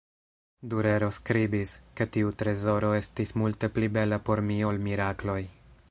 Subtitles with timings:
[0.73, 5.39] Durero skribis, ke tiu trezoro "estis multe pli bela por mi ol mirakloj.